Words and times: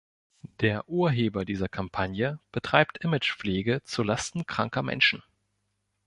Der 0.61 0.89
Urheber 0.89 1.45
dieser 1.45 1.69
Kampagne 1.69 2.39
betreibt 2.51 2.97
Imagepflege 3.03 3.83
zu 3.83 4.01
Lasten 4.01 4.47
kranker 4.47 4.81
Menschen. 4.81 5.21